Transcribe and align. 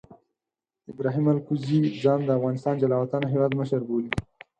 ابراهیم 0.91 1.25
الکوزي 1.31 1.79
ځان 2.03 2.19
د 2.25 2.29
افغانستان 2.37 2.75
جلا 2.81 2.97
وطنه 2.99 3.25
هیواد 3.33 3.51
مشر 3.59 3.81
بولي. 3.87 4.11